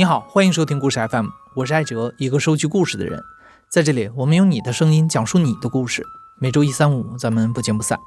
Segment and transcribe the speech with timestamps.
[0.00, 1.26] 你好，欢迎收听故事 FM，
[1.56, 3.22] 我是艾哲，一个收集故事的人。
[3.68, 6.02] 在这里，我们用你的声音讲述你的故事。
[6.40, 7.98] 每周一、三、五，咱们不见不散。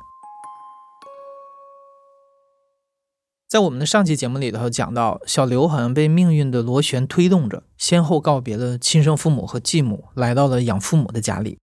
[3.47, 11.59] 在我们的上期节目里头讲到，小刘好像被命运的螺旋推动着，先后告别了亲生父母和继母，来到了养父母的家里。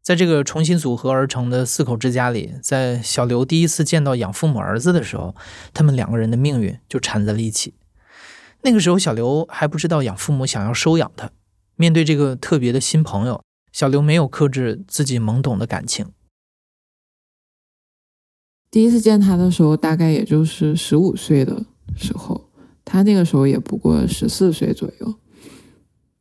[0.00, 5.34] 在这个重新组合而成的四口之家里，在小刘第一次见到养父母儿子的时候，
[5.72, 7.74] 他们两个人的命运就缠在了一起。
[8.64, 11.30] 那个时候，小刘还不知道养父母想要收养他。
[11.76, 13.42] 面对这个特别的新朋友，
[13.72, 16.06] 小刘没有克制自己懵懂的感情。
[18.70, 22.48] 第一次见他的时候，大概也就是十五岁的时候，
[22.86, 25.14] 他那个时候也不过十四岁左右。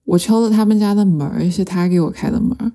[0.03, 2.73] 我敲了他们家的门，是他给我开的门。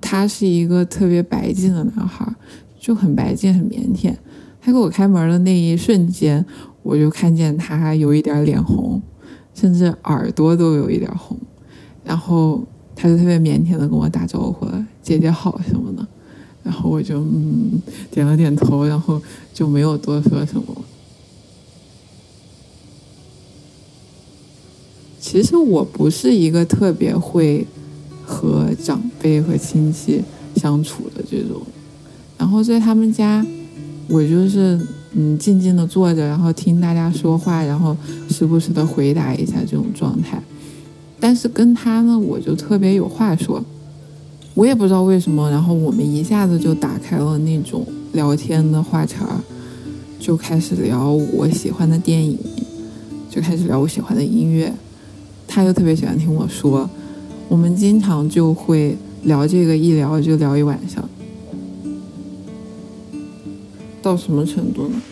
[0.00, 2.34] 他是一个特别白净的男孩，
[2.78, 4.16] 就很白净、很腼腆。
[4.66, 6.44] 他给我开门的那一瞬间。
[6.82, 9.00] 我就看见他有一点脸红，
[9.54, 11.36] 甚至耳朵都有一点红，
[12.04, 12.62] 然后
[12.94, 16.06] 他就特别腼腆的跟我打招呼了，姐姐好什么的，
[16.62, 19.20] 然后我就嗯点了点头，然后
[19.52, 20.64] 就没有多说什么。
[25.18, 27.66] 其实我不是一个特别会
[28.24, 30.22] 和长辈和亲戚
[30.54, 31.60] 相处的这种，
[32.38, 33.44] 然后在他们家，
[34.08, 34.78] 我就是。
[35.18, 37.96] 嗯，静静的坐着，然后听大家说话，然后
[38.28, 40.38] 时不时的回答一下这种状态。
[41.18, 43.64] 但是跟他呢，我就特别有话说。
[44.52, 49.40] 我也不知道为什么，然后我们一下子就打开了那种聊天的话茬，
[50.20, 52.38] 就开始聊我喜欢的电影，
[53.30, 54.70] 就开始聊我喜欢的音乐。
[55.48, 56.90] 他又特别喜欢听我说，
[57.48, 61.08] 我们经常就会聊这个，一聊就聊一晚上。
[64.06, 65.02] 到什么程度呢？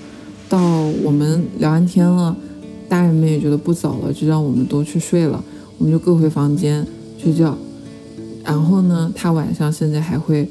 [0.48, 0.60] 到
[1.02, 2.36] 我们聊完天了，
[2.88, 5.42] 大人们也觉得不早了，就让我们都去睡了。
[5.78, 6.86] 我们就各回房间
[7.18, 7.58] 睡觉。
[8.44, 10.48] 然后呢，他晚上甚至还会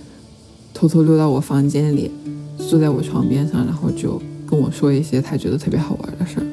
[0.73, 2.11] 偷偷溜到我房间里，
[2.57, 6.45] 坐在我床边上，然后就跟我说一些他觉得特别好玩的事儿，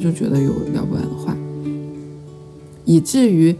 [0.00, 1.36] 就觉得有聊不完的话，
[2.86, 3.54] 以至于。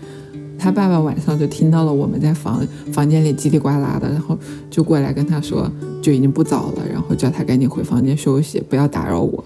[0.64, 4.38] 他爸爸晚上就听到了我们在房房间里叽里呱啦的，然后
[4.70, 5.70] 就过来跟他说，
[6.00, 9.44] 就已经不早了，然后叫他赶紧回房间休息，不要打扰我。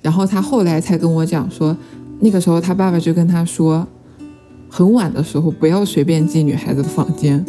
[0.00, 1.76] 然后他后来才跟我讲说，
[2.18, 3.86] 那个时候他爸爸就跟他说，
[4.68, 7.44] 很晚的时候不要随便进女孩子的房间。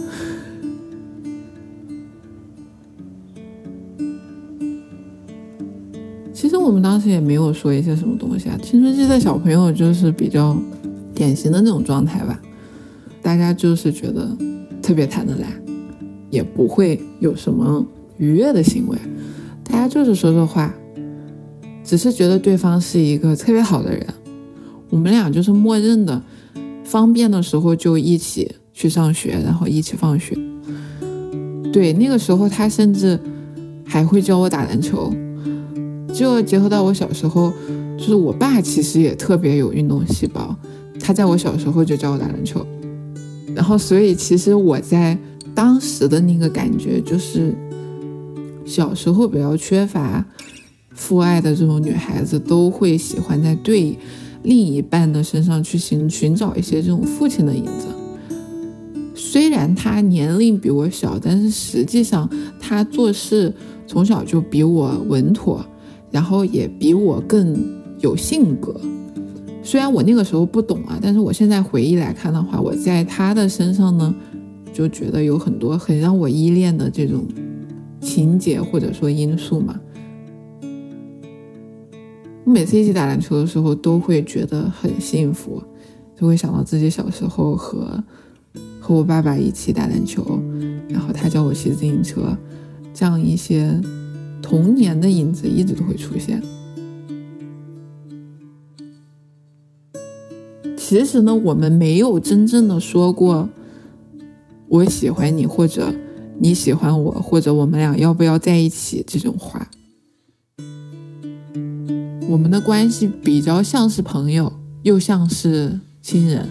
[6.32, 10.56] 其实我们当时也没有说一些什么东西啊，青春期的小朋友就是比较
[11.16, 12.40] 典型的那种状态吧。
[13.24, 14.38] 大家就是觉得
[14.82, 15.48] 特别谈得来，
[16.30, 17.84] 也不会有什么
[18.18, 18.98] 愉悦的行为，
[19.64, 20.72] 大家就是说说话，
[21.86, 24.06] 只是觉得对方是一个特别好的人。
[24.90, 26.22] 我们俩就是默认的，
[26.84, 30.38] 方便的时候就一起去上学，然后一起放学。
[31.72, 33.20] 对，那个时候他甚至
[33.86, 35.12] 还会教我打篮球，
[36.14, 37.52] 就结合到我小时候，
[37.98, 40.56] 就是我爸其实也特别有运动细胞，
[41.00, 42.64] 他在我小时候就教我打篮球。
[43.56, 45.18] 然后，所以其实我在
[45.54, 47.56] 当时的那个感觉，就是
[48.66, 50.26] 小时候比较缺乏
[50.94, 53.98] 父爱的这种女孩子，都会喜欢在对
[54.44, 57.88] 另一半的身上去寻寻找一些这种父亲的影子。
[59.16, 63.54] 虽然他年龄比我小，但是实际上他做事
[63.88, 65.64] 从小就比我稳妥，
[66.12, 67.56] 然后也比我更
[68.00, 68.80] 有性格。
[69.64, 74.14] 虽然我那个时候不懂啊，但是我现在回忆来看的话，我在他的身上呢，
[74.74, 77.26] 就觉得有很多很让我依恋的这种
[78.02, 79.80] 情节或者说因素嘛。
[82.44, 85.64] 我每次一起打篮球的时候，都会觉得很幸福，
[86.20, 88.04] 就会想到自己小时候和
[88.82, 90.42] 和我爸爸一起打篮球，
[90.90, 92.38] 然后他教我骑自行车，
[92.94, 93.80] 这样一些
[94.42, 96.44] 童年的影子一直都会出现。
[100.86, 103.48] 其实呢，我们没有真正的说过
[104.68, 105.96] “我喜欢你”或者
[106.38, 109.66] “你喜欢我”或者“我们俩要不要在一起”这种话。
[112.28, 114.52] 我们的关系比较像是朋友，
[114.82, 116.50] 又像是亲人。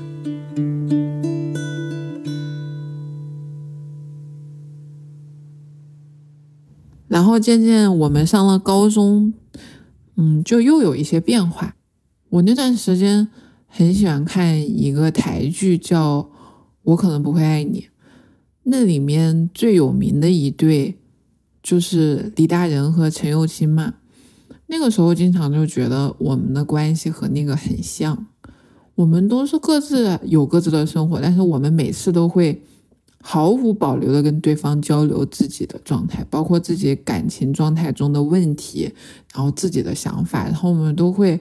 [7.06, 9.34] 然后渐渐我们上了高中，
[10.16, 11.76] 嗯，就又有一些变化。
[12.30, 13.28] 我那段时间。
[13.74, 16.20] 很喜欢看一个台剧，叫
[16.82, 17.80] 《我可能不会爱你》。
[18.64, 20.98] 那里面最有名的一对
[21.62, 23.94] 就是李大仁和陈又青嘛。
[24.66, 28.26] 那个时候经常就觉得我们的关系和那个很像，
[28.94, 32.62] 我们都是各自有各自的生活，但是我们每次都会
[33.22, 38.92] 毫无保留的跟对方交流自己的状态，包括自己感情状态中的问题，
[39.32, 41.40] 然后自己的想法，然后我们都会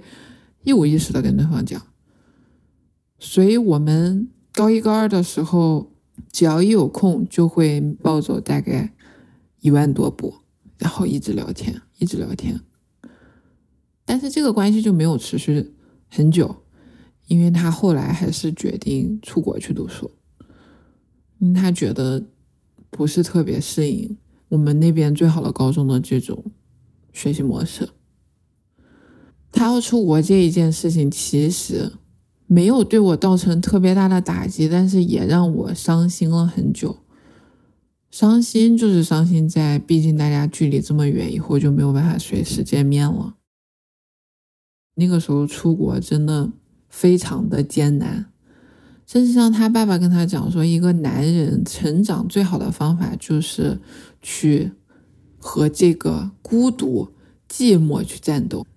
[0.63, 1.81] 一五一十的跟对方讲。
[3.23, 5.91] 所以，我们高一高二的时候，
[6.31, 8.95] 只要一有空，就会暴走大概
[9.59, 10.33] 一万多步，
[10.79, 12.59] 然后一直聊天，一直聊天。
[14.05, 15.71] 但是这个关系就没有持续
[16.09, 16.63] 很久，
[17.27, 20.09] 因为他后来还是决定出国去读书，
[21.37, 22.25] 因为他觉得
[22.89, 24.17] 不是特别适应
[24.49, 26.43] 我们那边最好的高中的这种
[27.13, 27.87] 学习模式。
[29.51, 31.93] 他要出国这一件事情，其实
[32.51, 36.97] 没有对我造成特别大的打击，但是也让我伤心了很久。
[38.09, 43.35] 伤心就是伤心在，毕竟大家距离这么远，以后就没有办法随时见面了。
[44.95, 46.51] 那个时候出国真的
[46.89, 48.25] 非常的艰难，
[49.07, 53.79] 甚至像他爸爸跟他讲说，一个男人成长最好的方法就是
[54.21, 54.73] 去
[55.37, 57.13] 和这个孤独、
[57.47, 58.67] 寂寞去战斗。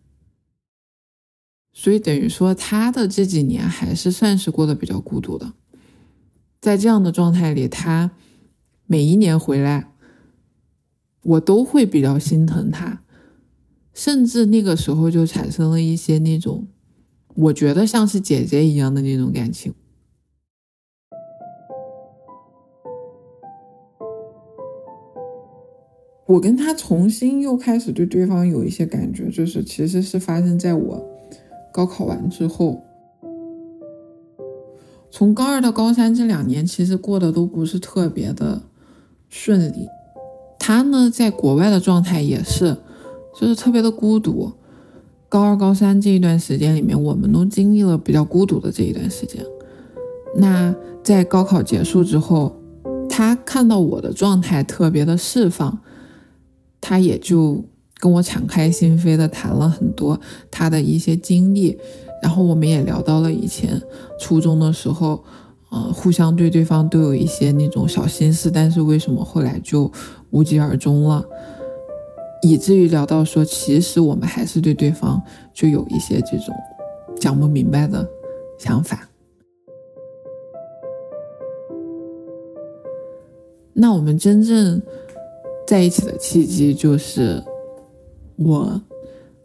[1.77, 5.53] 所以等于说，他的这几年还是算是过得比较孤独的。
[6.61, 8.13] 在这样的状态里，他
[8.87, 9.93] 每一年回来，
[11.23, 13.03] 我都会比较心疼他。
[13.93, 16.69] 甚至那个时候就产生了一些那种，
[17.35, 19.75] 我觉得像是姐姐一样的那种感情。
[26.27, 31.14] 我跟他重新又开始对对方有一些感觉，就是其实是发生在我
[31.75, 32.81] 高考完之后。
[35.11, 38.63] 从高二到高三这两年，其实过得都不是特别的
[39.29, 39.89] 顺利。
[40.57, 42.77] 他呢，在国外的状态也是。
[43.37, 44.53] 就是特别的孤独，
[45.29, 49.45] 高二、高三这一段时间里面，我们都经历了比较孤独的这一段时间。
[50.37, 50.73] 那
[51.03, 52.55] 在高考结束之后，
[53.11, 55.81] 他看到我的状态特别的释放，
[56.81, 57.65] 他也就
[58.05, 60.21] 跟我敞开心扉的谈了很多
[60.51, 61.75] 他的一些经历，
[62.21, 63.81] 然后我们也聊到了以前
[64.21, 65.25] 初中的时候，
[65.71, 69.91] 呃，互相对对方都有一些那种小心思，但是为什么后来就
[70.33, 71.25] 无疾而终了？
[72.43, 75.23] 以至于聊到说，其实我们还是对对方
[75.55, 76.55] 就有一些这种
[77.19, 78.07] 讲不明白的
[78.59, 79.09] 想法。
[83.73, 84.83] 那我们真正
[85.67, 87.43] 在一起的契机，就是
[88.37, 88.83] 我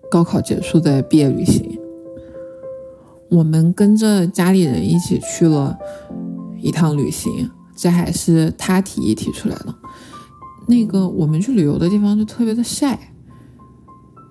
[0.10, 1.80] 高考结束的毕业旅行。
[3.30, 5.78] 我们跟着家里人一起去了
[6.60, 9.76] 一趟旅行，这还是他提议提出来的。
[10.68, 13.14] 那个我们去旅游的地方就特别的晒，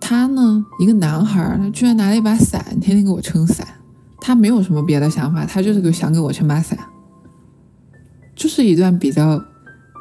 [0.00, 3.66] 他呢一个男孩，他居然拿了一把伞，天天给我撑伞。
[4.20, 6.76] 他没有什么别的想法，他就是想给我撑把伞，
[8.34, 9.40] 就是一段比较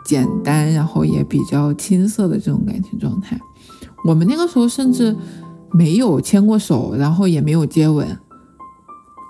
[0.03, 3.39] 简单，然后也比较青涩的这种感情状态。
[4.03, 5.15] 我们那个时候甚至
[5.71, 8.17] 没有牵过手，然后也没有接吻，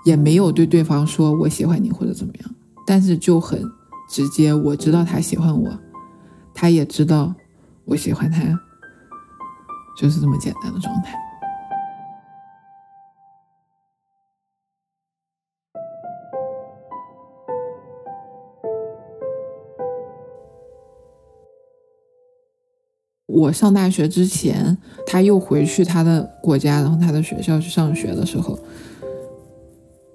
[0.04, 2.50] 也没有对对方说我喜欢你或者怎么样，
[2.86, 3.62] 但是就很
[4.08, 5.70] 直接，我知道他喜欢我。
[6.54, 7.32] 他也知道
[7.84, 8.42] 我喜欢他，
[9.96, 11.14] 就是这么简单的状态。
[23.28, 28.58] 我上大学之前，他又回去他的国家，然后他的学校去上学的时候，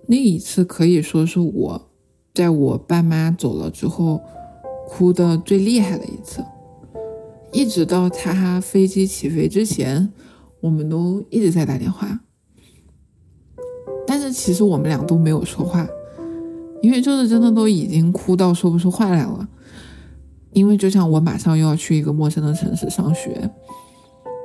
[0.08, 1.89] 那一次可以说是我
[2.34, 4.20] 在我爸妈走了之后。
[4.86, 6.43] 哭的最厉害的一次，
[7.51, 10.12] 一直到他飞机起飞之前，
[10.60, 12.20] 我们都一直在打电话。
[14.05, 15.88] 但是其实我们俩都没有说话，
[16.84, 19.48] 因为就是真的都已经哭到说不出话来了。
[20.53, 23.50] 因为就像我马上又要去一个陌生的城市上学，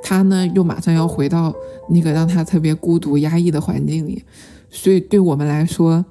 [0.02, 1.54] 他呢又马上要回到
[1.88, 4.24] 那个让他特别孤独压抑的环境里，
[4.70, 6.04] 所以对我们来说，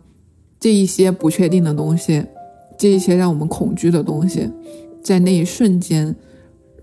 [0.59, 2.25] 这一些不确定的东西。
[2.79, 4.47] 这一些让我们恐惧的东西，
[5.01, 6.15] 在那一瞬间，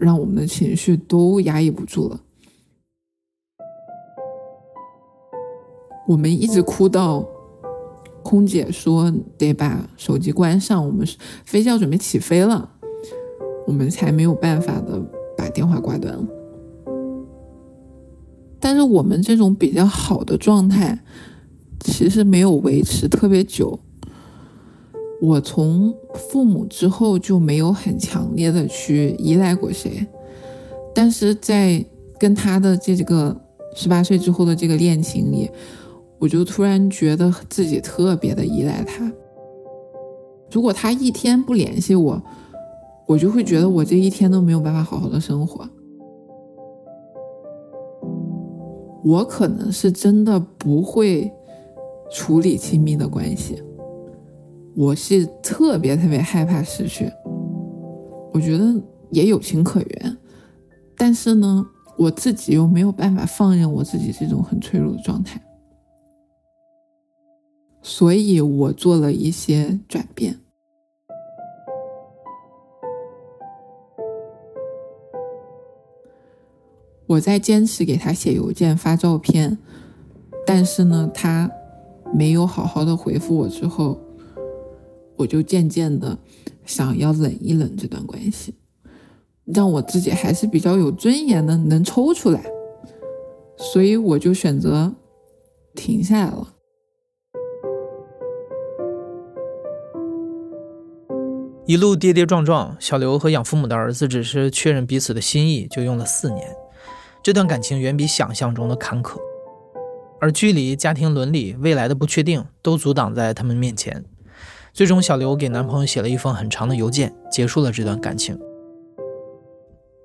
[0.01, 2.21] 让我们的情绪都压抑不住了。
[6.09, 7.25] 我们一直哭到
[8.25, 11.07] 空姐说得把手机关上，我们
[11.45, 12.74] 飞机要准备起飞了，
[13.67, 15.01] 我们才没有办法的
[15.37, 16.27] 把电话挂断了。
[18.61, 20.99] 但是我们这种比较好的状态，
[21.81, 23.79] 其实没有维持特别久。
[25.21, 30.07] 我从父母之后就没有很强烈的去依赖过谁，
[30.95, 31.85] 但是在
[32.19, 33.35] 跟他的这个
[33.75, 35.51] 十八岁之后的这个恋情里，
[36.19, 39.11] 我就突然觉得自己特别的依赖他。
[40.51, 42.23] 如果他一天不联系我，
[43.07, 45.69] 我就会觉得我这一天都没有办法好好的生活。
[49.05, 51.31] 我可能是真的不会
[52.11, 53.63] 处理亲密的关系，
[54.75, 57.11] 我是特别特别害怕失去。
[58.33, 58.65] 我觉得
[59.11, 60.17] 也有情可原，
[60.97, 61.67] 但是呢，
[61.99, 65.39] 我自己又没有办法放任我自己这种很脆弱的状态，
[67.83, 70.41] 所以我做了一些转变。
[77.07, 79.59] 我在坚持给他写邮件、发照片，
[80.47, 81.51] 但是呢，他
[82.15, 84.01] 没有好好的回复我之后，
[85.17, 86.17] 我就渐渐的
[86.65, 88.55] 想要冷一冷这段关系，
[89.45, 92.43] 让我自己还是比较有尊严的能抽出来，
[93.57, 94.95] 所以我就选择
[95.75, 96.49] 停下来了。
[101.67, 106.47] 一路跌跌撞撞，小刘和养父母的儿子只是确认彼此的心意，就用了四年。
[107.25, 109.19] 这段感情远比想象中的坎坷，
[110.21, 114.05] 而距离、家庭伦理、未来的不确定都阻挡在他们面前。
[114.75, 118.39] 最终，小刘给男朋友写了一封很长的邮件，结束了这段感情。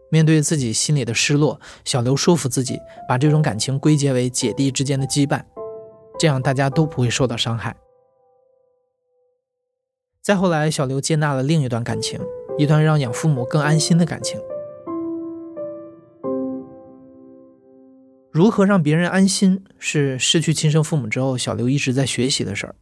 [0.10, 5.44] 面对自己心里的失落，小刘说服自己把这种感情归结为姐弟之间的羁绊，
[6.18, 7.76] 这样大家都不会受到伤害。
[10.22, 12.22] 再后来，小刘接纳了另一段感情，
[12.58, 14.40] 一段让养父母更安心的感情。
[18.40, 22.76] 如何让别人安心，是失去亲生父母之后，小刘一直在学习的事儿。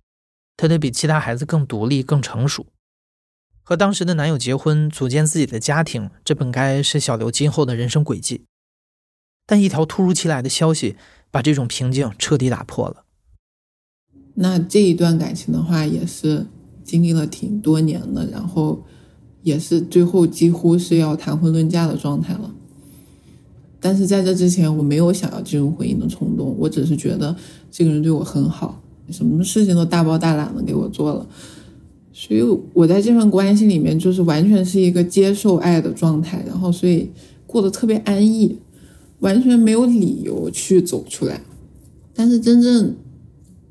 [0.55, 2.67] 他得比其他孩子更独立、更成熟。
[3.63, 8.45] 和当时的男友结婚，组建自己的家庭，这本该是小刘今后的人生轨迹。
[9.47, 10.95] 但一条突如其来的消息，
[11.31, 13.05] 把这种平静彻底打破了。
[14.35, 16.45] 那这一段感情的话，也是
[16.83, 18.85] 经历了挺多年的，然后
[19.41, 22.53] 也是最后几乎是要谈婚论嫁的状态了。
[23.88, 27.34] 但是在这之前，我没有想要进入婚姻的冲动，我只是觉得
[27.72, 31.25] 这个人对我很好，什么事情都大包大揽的给我做了，
[32.12, 37.10] 所以我在这份关系里面就是完全是一个接受爱的状态，然后所以
[37.46, 38.58] 过得特别安逸，
[39.20, 41.39] 完全没有理由去走出来。
[42.13, 42.94] 但是真正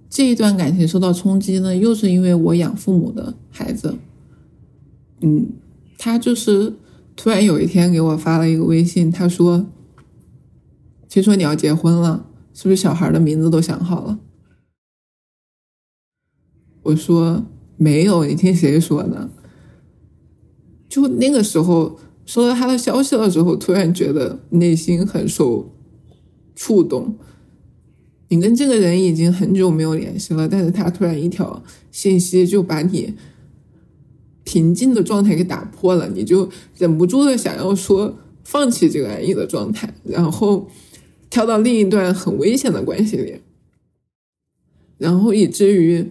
[0.08, 3.94] 这一段感情受到冲击呢，又是因为我养父母的孩子，
[5.20, 5.46] 嗯，
[5.99, 6.73] 他就是
[7.14, 9.66] 突然有一天给我发了一个微信，他说。
[11.16, 14.18] 听说你要结婚了，是不是小孩的名字都想好了？
[16.82, 17.46] 我说
[17.78, 19.30] 没有，你听谁说的？
[20.90, 25.75] 就那个时候收到他的消息的时候，突然觉得内心很受
[26.54, 27.16] 触动。
[28.28, 33.14] 你跟这个人已经很久没有联系了，但是他突然一条信息就把你
[34.44, 40.68] 平静的状态给打破了，你就忍不住的想要说放弃这个安逸的状态，然后。
[41.28, 43.40] 跳到另一段很危险的关系里，
[44.99, 46.06] 然后以至于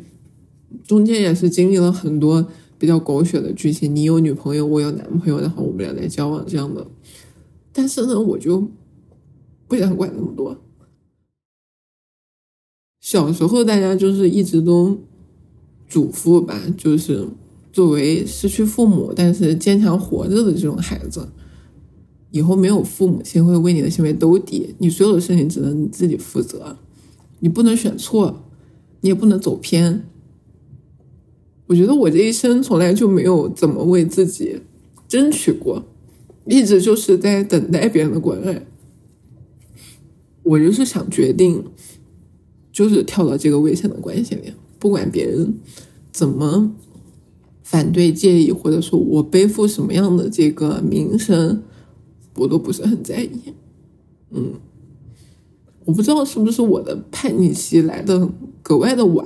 [0.83, 3.95] 中间也是经历了很多比较狗血的剧情。
[3.95, 6.85] 你有女朋友，我有男朋友，然后我们俩在交往这样的。
[7.71, 8.69] 但是呢，我就
[9.67, 10.61] 不想管那么多。
[12.99, 14.97] 小时候大家就是一直都
[15.87, 17.27] 嘱咐吧，就是
[17.71, 21.27] 作为失去父母但是坚强活着的这种孩子。
[22.35, 26.75] 以后没有父母亲会为你的行为兜底，你所有的事情只能你自己负责，
[27.39, 28.43] 你不能选错，
[28.99, 30.03] 你也不能走偏。
[31.67, 34.59] 我觉得我这一生从来就没有怎么为自己
[35.07, 35.85] 争取过，
[36.45, 38.65] 一直就是在等待别人的关爱。
[40.43, 41.63] 我就是想决定，
[42.73, 45.53] 就是跳到这个危险的关系里，不管别人
[46.11, 46.75] 怎么
[47.63, 51.63] 反对、介意，或者说我背负什么样的这个名声。
[52.35, 53.53] 我都不是很在意，
[54.31, 54.53] 嗯，
[55.85, 58.29] 我不知道是不是我的叛逆期来的
[58.61, 59.25] 格外的晚，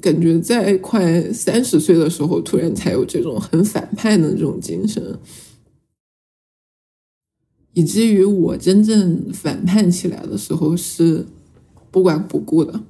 [0.00, 5.18] 感觉在快三十岁的时候，突然才有这种很反叛的这种精神，
[7.74, 11.26] 以至于我真正反叛起来的时候是
[11.90, 12.82] 不管不顾的，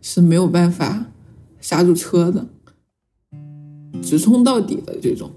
[0.00, 1.12] 是没有办法
[1.60, 2.46] 刹住车的，
[4.00, 5.30] 直冲到底的这种。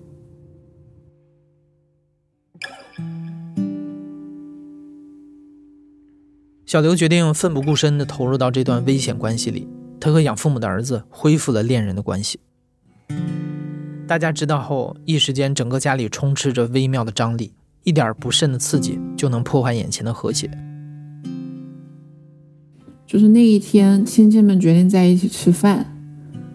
[6.71, 9.67] 小刘决定奋不顾身地投入到这段危险关系里，
[9.99, 12.39] 他和养父母的儿子恢复了恋人的关系。
[14.07, 17.51] 大家知道后，一时间整个家里充斥着微妙的张力，
[17.83, 20.49] 一点不慎的刺激就能破坏眼前的和谐。
[23.05, 25.93] 就是那一天亲戚们决定在一起吃饭，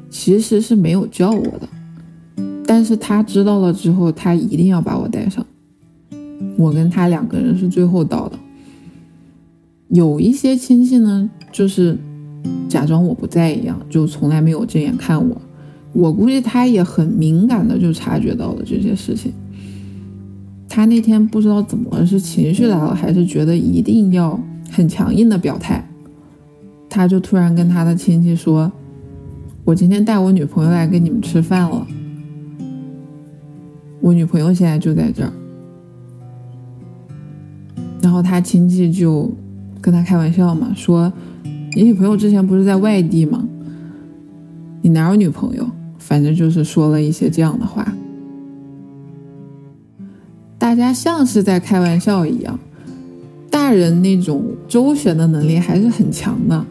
[0.09, 1.69] 其实是没有叫我的，
[2.67, 5.47] 但是他知道了之后，他一定要把我带上。
[6.57, 8.39] 我跟他两个人是最后到的。
[9.89, 11.97] 有一些亲戚呢，就是
[12.69, 15.41] 假装我不在一样，就从来没有正眼看我。
[15.93, 19.33] 我估计他也很敏感的就察觉到了这些事情。
[20.69, 24.39] 他那天不知道怎么是情绪来了，还是觉得一定要
[24.73, 25.89] 很强硬的表态，
[26.91, 28.71] 他就突然跟他的亲戚说
[29.65, 31.87] ：“我今天带我女朋友来跟你们吃饭了，
[34.01, 35.33] 我女朋友现在就在这儿。”
[38.03, 39.31] 然后他亲戚就。
[39.87, 41.13] 跟他开玩笑嘛，说
[41.77, 43.47] 你女朋友之前不是在外地吗？
[44.83, 45.65] 你哪有女朋友？
[45.97, 47.87] 反正就是说了一些这样的话。
[50.59, 52.59] 大家像是在开玩笑一样，
[53.49, 56.67] 大人那种周旋的能力还是很强的，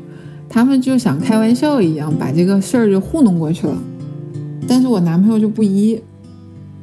[0.50, 3.78] 他们就想开玩笑一样把这个事儿就糊弄过去了。
[4.68, 5.98] 但是我男朋友就不依，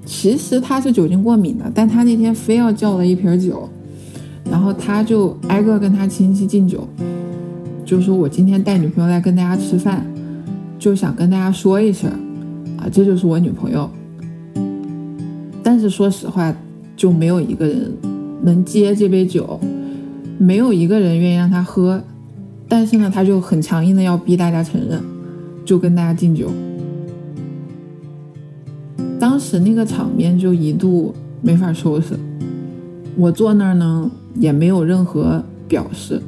[0.06, 3.68] 其实他是酒精过敏的，但他那天非要叫了一瓶酒。
[4.52, 6.86] 然后他就挨个跟他亲戚敬酒，
[7.86, 10.06] 就说我今天带女朋友来跟大家吃饭，
[10.78, 12.10] 就想跟大家说一声，
[12.76, 13.88] 啊，这就是我女朋友。
[15.62, 16.54] 但是说实话，
[16.94, 17.90] 就没有一个人
[18.42, 19.58] 能接这杯酒，
[20.36, 22.02] 没有一个人愿意让他喝。
[22.68, 25.02] 但是呢，他就很强硬的要逼大家承认，
[25.64, 26.50] 就跟大家敬酒。
[29.18, 32.18] 当时那个场面就一度没法收拾。
[33.16, 34.10] 我坐那儿呢。
[34.34, 36.20] 也没有任何表示，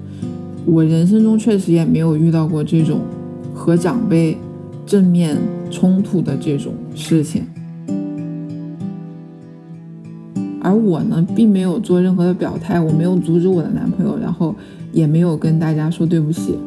[0.64, 3.00] 我人生中确实也没有遇到过这种
[3.54, 4.37] 和长辈
[4.87, 5.37] 正面
[5.70, 7.44] 冲突的这种事情，
[10.60, 14.54] 而我呢，并没有做任何的表态，我没有阻止我的男朋友，然后
[14.93, 16.58] 也没有跟大家说对不起，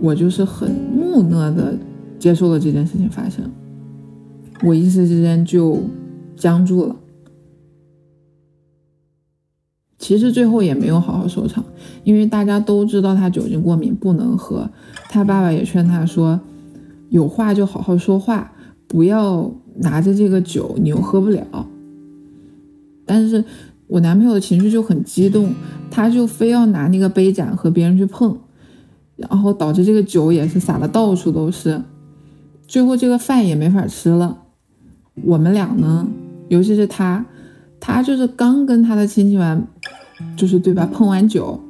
[0.00, 1.74] 我就是很木讷的
[2.18, 3.44] 接受了这件事情发生，
[4.62, 5.78] 我一时之间就
[6.36, 6.96] 僵住了。
[9.98, 11.64] 其实最后也没有好好收场，
[12.04, 14.68] 因为大家都知道他酒精过敏不能喝。
[15.08, 16.38] 他爸爸也劝他说
[17.08, 18.52] ：“有话就好好说话，
[18.86, 21.66] 不要拿着这个酒，你又喝不了。”
[23.06, 23.42] 但是
[23.86, 25.54] 我男朋友的情绪就很激动，
[25.90, 28.36] 他就非要拿那个杯盏和别人去碰，
[29.16, 31.82] 然后导致这个酒也是洒的到处都是。
[32.68, 34.42] 最后这个饭也没法吃了。
[35.22, 36.06] 我们俩呢，
[36.48, 37.24] 尤其是他。
[37.78, 39.64] 他就是刚跟他的亲戚完，
[40.36, 40.86] 就是对吧？
[40.86, 41.60] 碰完酒，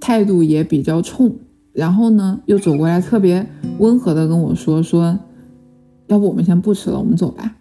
[0.00, 1.34] 态度也比较冲，
[1.72, 3.46] 然后呢，又走过来特别
[3.78, 5.18] 温和的跟我说说，
[6.06, 7.56] 要不我们先不吃了，我们走吧。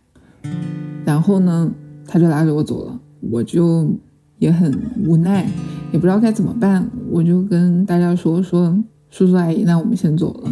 [1.06, 1.72] 然后呢，
[2.08, 3.00] 他就拉着我走了，
[3.32, 3.90] 我就
[4.38, 4.72] 也很
[5.06, 5.48] 无奈，
[5.92, 8.78] 也不知道该怎么办，我就跟大家说说，
[9.10, 10.52] 叔叔阿姨，那我们先走了，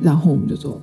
[0.00, 0.82] 然后我们就走了。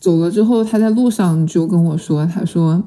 [0.00, 2.84] 走了之后，他在路上就跟我说：“他说，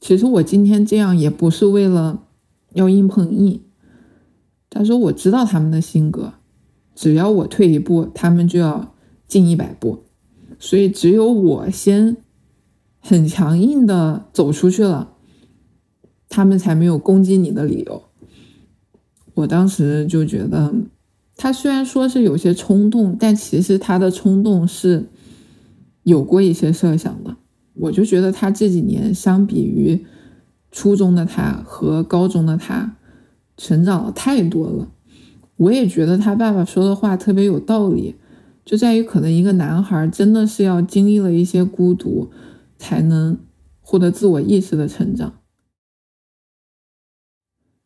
[0.00, 2.24] 其实我今天这样也不是为了
[2.74, 3.62] 要硬碰硬。
[4.68, 6.32] 他说我知道他们的性格，
[6.96, 8.92] 只要我退一步，他们就要
[9.28, 10.00] 进一百步，
[10.58, 12.16] 所以只有我先
[12.98, 15.12] 很强硬的走出去了，
[16.28, 18.02] 他们才没有攻击你的理由。”
[19.34, 20.74] 我当时就觉得，
[21.36, 25.06] 他虽然说是有些冲动，但其实他的冲动是。
[26.08, 27.36] 有过一些设想的，
[27.74, 30.06] 我就觉得他这几年相比于
[30.72, 32.96] 初中的他和高中的他，
[33.58, 34.88] 成长了太多了。
[35.56, 38.14] 我也觉得他爸爸说的话特别有道理，
[38.64, 42.30] 就在于可能一个男孩真的是要经历了一些孤独，
[42.78, 43.38] 才能
[43.80, 45.34] 获得自我意识的成长。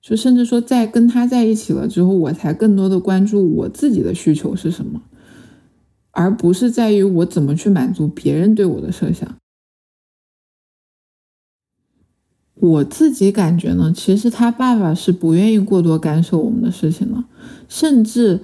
[0.01, 5.03] 就甚至说，在跟他在一起了之后，我才更多的关注我自己的需求是什么。
[6.13, 9.37] 而不是在于我怎么去满足别人对我的设想。
[12.55, 17.25] 我自己感觉呢，其实他爸爸是不愿意过多干涉我们的事情的，
[17.67, 18.41] 甚至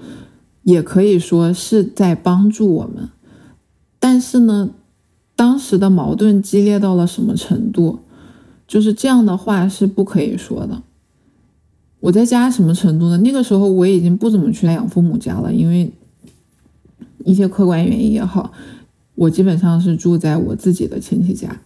[0.64, 3.11] 也可以说是在帮助我们。
[4.00, 4.70] 但是呢，
[5.37, 8.00] 当时的矛盾激烈到了什么程度？
[8.66, 10.83] 就是这样的话是不可以说的。
[12.00, 13.18] 我在家什么程度呢？
[13.18, 15.92] 那个时候我已经不怎么去养父母家了，因为。
[17.28, 18.50] 一些客观原因也好，
[19.14, 21.60] 我基本上是住在我自己的亲戚家。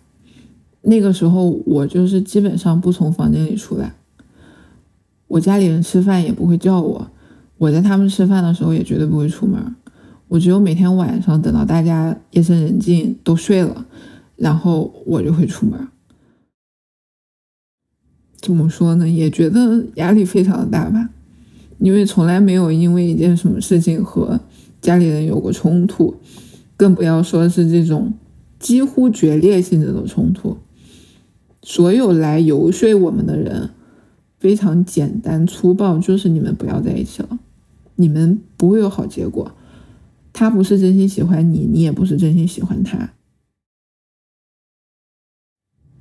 [0.80, 3.94] 那个时候，我就是基本上不从房间里出来。
[5.28, 7.08] 我家里人吃饭也不会叫我，
[7.58, 9.76] 我在他们吃饭的时候也绝对不会出门。
[10.26, 13.86] 我只有每天晚上等到大家夜深人静都睡了，
[14.34, 15.86] 然后我就会出门。
[18.40, 19.08] 怎么说呢？
[19.08, 21.10] 也觉得压力非常的大吧，
[21.78, 24.40] 因为从来没有因为一件什么事情和
[24.82, 26.16] 家里人有过冲突，
[26.76, 28.12] 更不要说是这种
[28.58, 30.58] 几乎决裂性质的冲突。
[31.62, 33.70] 所有来游说我们的人，
[34.38, 37.38] 非常简单粗暴，就是你们不要在一起了，
[37.94, 39.52] 你们不会有好结果。
[40.32, 43.12] 他不是真心喜欢你，你也不是真心喜欢他。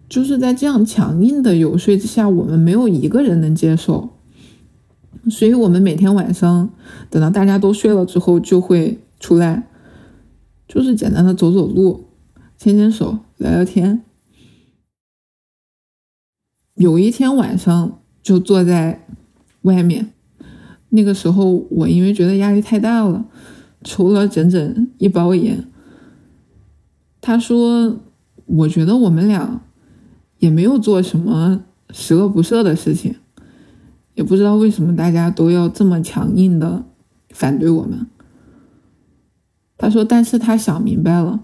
[0.10, 4.10] 就是在这样强硬的游说之下，我们没有一个人能接受，
[5.30, 6.70] 所以我们每天晚上
[7.10, 9.68] 等到大家都睡了之后，就会出来，
[10.68, 12.08] 就是简单的走走路、
[12.58, 14.04] 牵牵手、聊聊天。
[16.76, 19.06] 有一天晚上就坐在
[19.64, 20.14] 外面，
[20.90, 23.26] 那个时候我因为觉得压力太大了，
[23.84, 25.68] 抽了整整一包烟。
[27.20, 28.00] 他说
[28.46, 29.62] ：“我觉得我们俩。”
[30.42, 33.16] 也没有做什么十恶不赦的事情，
[34.14, 36.86] 也不知道为什么大家都要这么强硬的
[37.30, 38.08] 反对我们。
[39.78, 41.40] 他说：“但是他想明白了，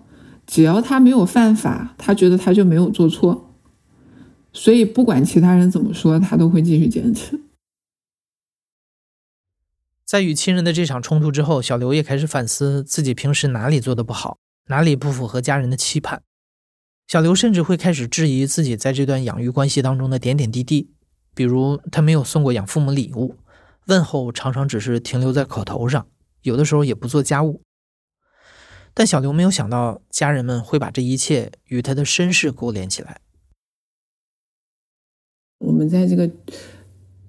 [0.46, 3.56] 只要他没有犯法，他觉得他就没有做错，
[4.54, 7.42] 所以不管其他人怎么说，他都会继续坚持。”
[10.06, 16.22] 在与亲人的这场冲突之后，小刘也开始反思自己平时哪里做的不好，哪里不符合家人的期盼。
[17.08, 20.92] 小刘甚至会开始质疑自己在这段养育关系当中的点点滴滴，
[21.38, 23.36] 比如他没有送过养父母礼物，
[23.86, 26.08] 问候常常只是停留在口头上，
[26.42, 27.62] 有的时候也不做家务。
[28.96, 33.22] 但小刘没有想到，家人们会把这一切与他的身世勾连起来。
[35.60, 36.28] 我们在这个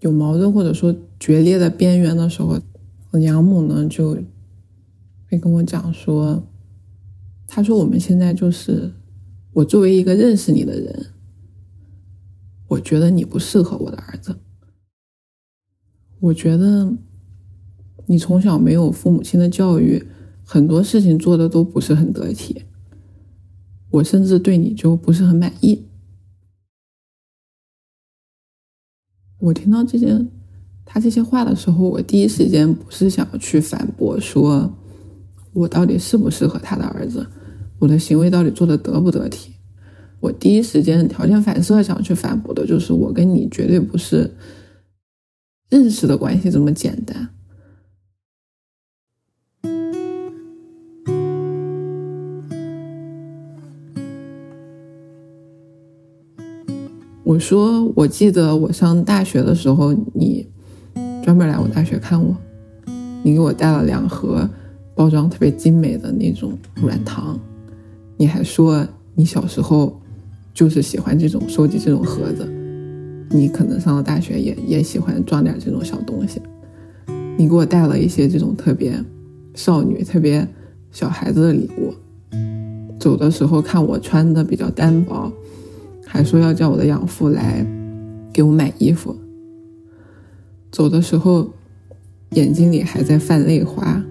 [0.00, 2.58] 有矛盾或者说决裂的边缘的时候，
[3.10, 4.16] 我养母呢就
[5.30, 6.42] 会跟我讲说
[7.46, 8.90] ：“他说我们现在就是。”
[9.52, 11.06] 我作为一个认识你的人，
[12.68, 14.38] 我觉得你不适合我的儿子。
[16.20, 16.92] 我觉得
[18.06, 20.06] 你从小没有父母亲的教育，
[20.44, 22.64] 很多事情做的都不是很得体。
[23.90, 25.86] 我甚至对你就不是很满意。
[29.38, 30.26] 我听到这些
[30.84, 34.70] 他这些话的时候，我第一时间不是想要去反驳，说
[35.52, 37.26] 我到底适不适合他的儿子。
[37.78, 39.54] 我的行为到底做的得不得体？
[40.20, 44.30] 我第一时间条件反射想去反驳的就是，我跟你绝对不是
[45.70, 47.28] 认识的关系这么简单。
[57.24, 60.48] 我说，我记得我上大学的时候，你
[61.22, 62.34] 专门来我大学看我，
[63.22, 64.48] 你给我带了两盒
[64.94, 67.38] 包装特别精美的那种软糖。
[68.16, 70.00] 你还说你小时候
[70.58, 72.44] 就是喜欢这种收集这种盒子，
[73.30, 76.42] 你可能上了大学也也喜欢装点这种小东西。
[77.36, 79.00] 你给我带了一些这种特别
[79.54, 80.44] 少女、特别
[80.90, 81.94] 小孩子的礼物。
[82.98, 85.32] 走的时候看我穿的比较单薄，
[86.04, 87.64] 还说要叫我的养父来
[88.32, 89.14] 给我买衣服。
[90.72, 91.48] 走的时候
[92.30, 94.04] 眼睛里还在泛泪花。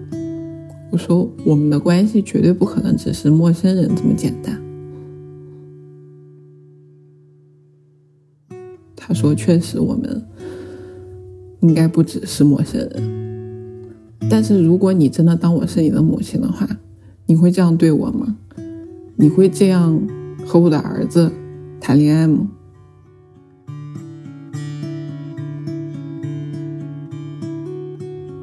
[0.90, 4.58] 我说，我们的关系绝对不可能只是陌生人这么简单。
[9.18, 10.22] 说：“确实，我们
[11.60, 13.02] 应该不只是陌生人。
[14.30, 16.68] 但是，如果你真的当我是你的母亲的话，
[17.26, 18.36] 你会这样对我吗？
[19.16, 20.00] 你会这样
[20.46, 21.32] 和我的儿子
[21.80, 22.46] 谈恋爱吗？”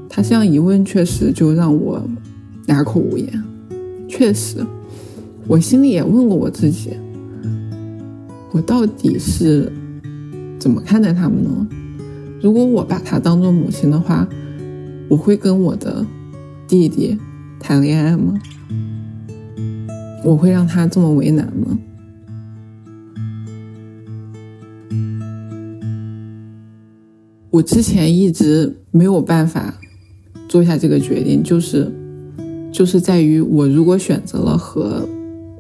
[0.10, 2.04] 他这样一问，确实就让我。
[2.68, 3.44] 哑口无言，
[4.10, 4.58] 确实，
[5.48, 6.90] 我心里也问过我自己，
[8.52, 9.72] 我到底是
[10.66, 11.68] 怎么看待他们呢？
[12.42, 14.28] 如果我把他当做母亲的话，
[15.08, 16.04] 我会跟我的
[16.68, 17.16] 弟弟
[17.60, 18.34] 谈恋爱吗？
[20.24, 21.78] 我会让他这么为难吗？
[27.52, 29.76] 我之前一直没有办法
[30.50, 31.94] 做下这个决定，就是。
[32.72, 35.08] 就是在于我如果选择了和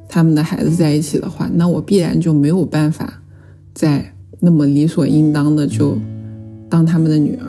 [0.09, 3.21] 他们的孩子在一起的话，那我必然就没有办法
[3.71, 4.14] 再
[4.45, 5.97] 那么理所应当的就
[6.69, 7.47] 当他们的女儿。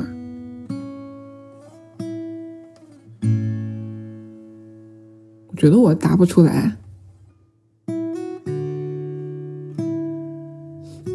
[5.48, 6.74] 我觉得我答不出来，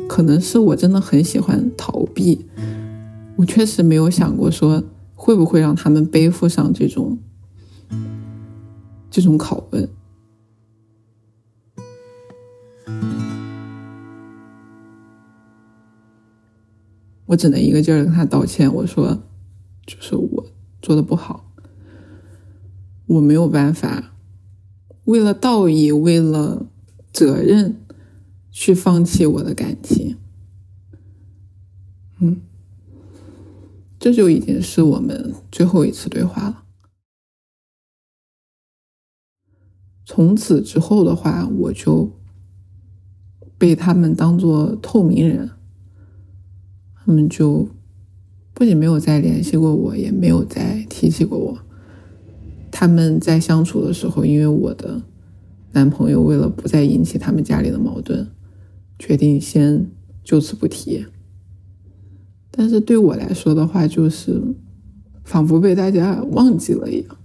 [0.08, 2.46] 可能是我真的很喜欢逃避。
[3.36, 4.84] 我确实没有想过说
[5.15, 7.17] 会不会让他们背负上这种。
[9.10, 9.89] 这种拷问，
[17.32, 18.74] 我只能一个劲儿跟他道歉。
[18.74, 19.24] 我说，
[19.86, 20.46] 就是我
[20.82, 21.54] 做的不好，
[23.06, 24.13] 我没有办法
[25.06, 26.65] 为了道义，为了
[27.13, 27.82] 责任
[28.52, 30.17] 去放弃我的感情。
[32.20, 32.41] 嗯，
[33.98, 36.65] 这就已经是我们最后一次对话了。
[40.06, 42.12] 从此之后的话，我就
[43.58, 45.50] 被他们当做透明人，
[47.04, 47.68] 他们就
[48.54, 51.58] 不仅没有再联系过我，也没有再提起过我。
[52.70, 55.02] 他们在相处的时候，因为我的
[55.74, 58.28] 男朋友为了不再引起他们家里的矛盾，
[59.00, 59.90] 决定先
[60.24, 61.06] 就此不提。
[62.52, 64.42] 但是对我来说的话，就是
[65.24, 67.18] 仿佛被大家忘记了一样。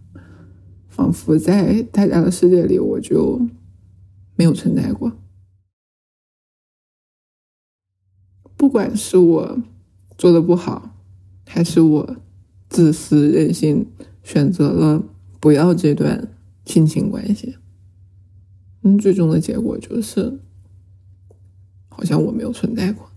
[0.88, 3.40] 仿佛在大家的世界里，我就
[4.34, 5.12] 没有存在过。
[8.56, 9.58] 不管是我
[10.16, 10.90] 做的不好，
[11.46, 12.16] 还是我
[12.68, 13.86] 自私任性，
[14.22, 15.02] 选择了
[15.38, 16.28] 不要这段
[16.64, 17.56] 亲情关系，
[18.82, 20.40] 嗯，最终的结果就是，
[21.88, 23.10] 好像我没有存在过。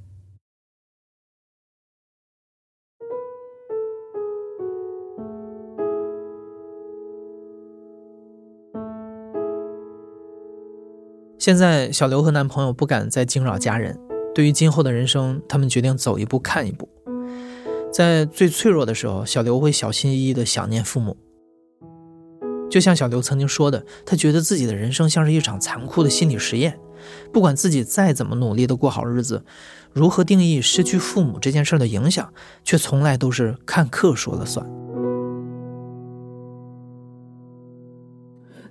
[11.40, 14.09] 现在，小刘和男朋友不敢再惊扰家人。
[14.40, 16.88] 对于今后的人生，他们决定走一步看一步。
[17.92, 21.18] 在最脆弱的时候，小刘会小心翼翼地想念父母。
[22.70, 26.80] 就像小刘曾经说的，他觉得自己的人生像是一场残酷的心理实验。
[27.34, 29.44] 不管自己再怎么努力地过好日子，
[29.92, 34.66] 如何定义失去父母这件事的影响，却从来都是看客说了算。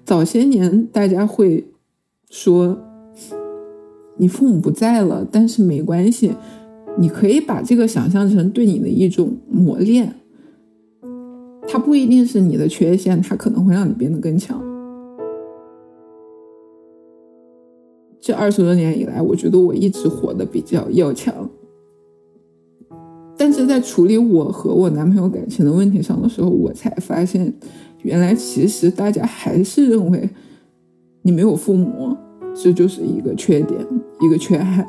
[0.07, 1.67] 早些年，大家会。
[2.31, 2.79] 说，
[4.19, 6.33] 你父母不在了，但是没关系，
[6.99, 10.15] 你可以把这个想象成对你的一种磨练。
[11.67, 14.61] 它不一定是你的缺陷，它可能会让你变得更强。
[18.21, 21.49] 这二十多年以来，我觉得我一直活得比较要强，
[23.37, 27.53] 但是在处理我和我男朋友感情的问题上的时候，我才发现，
[28.03, 30.29] 原来其实大家还是认为。
[31.23, 32.17] 你没有父母，
[32.61, 33.81] 这就是一个缺点，
[34.21, 34.85] 一个缺憾。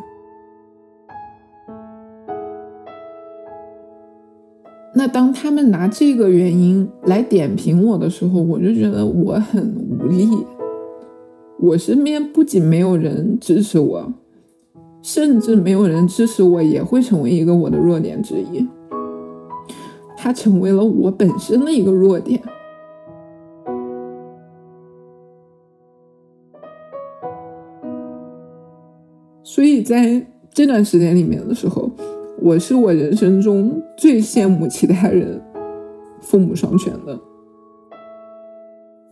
[4.96, 10.28] 那当他们拿这个原因来点评我的时候，我就觉得我很无力。
[11.60, 14.14] 我身边不仅没有人支持我，
[15.04, 18.68] 甚至没有人支持我，也会成为一个我的弱点之一。
[20.18, 22.42] 它成为了我本身的一个弱点。
[29.60, 31.92] 所以在这段时间里面的时候，
[32.42, 35.38] 我是我人生中最羡慕其他人
[36.22, 37.20] 父母双全的。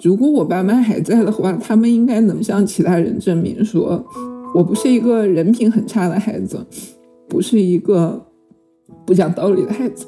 [0.01, 4.01] 如果我爸妈还在的话，他们应该能向其他人证明，说
[4.55, 6.65] 我不是一个人品很差的孩子，
[7.27, 8.25] 不是一个
[9.05, 10.07] 不讲道理的孩子。